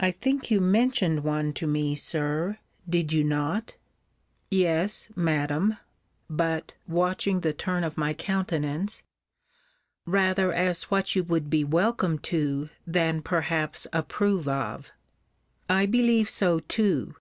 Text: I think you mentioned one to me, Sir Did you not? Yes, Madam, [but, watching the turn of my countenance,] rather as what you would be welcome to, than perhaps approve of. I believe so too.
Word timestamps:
I 0.00 0.10
think 0.10 0.50
you 0.50 0.62
mentioned 0.62 1.24
one 1.24 1.52
to 1.60 1.66
me, 1.66 1.94
Sir 1.94 2.56
Did 2.88 3.12
you 3.12 3.22
not? 3.22 3.76
Yes, 4.50 5.10
Madam, 5.14 5.76
[but, 6.30 6.72
watching 6.88 7.40
the 7.40 7.52
turn 7.52 7.84
of 7.84 7.98
my 7.98 8.14
countenance,] 8.14 9.02
rather 10.06 10.54
as 10.54 10.84
what 10.84 11.14
you 11.14 11.22
would 11.24 11.50
be 11.50 11.64
welcome 11.64 12.18
to, 12.20 12.70
than 12.86 13.20
perhaps 13.20 13.86
approve 13.92 14.48
of. 14.48 14.90
I 15.68 15.84
believe 15.84 16.30
so 16.30 16.60
too. 16.60 17.14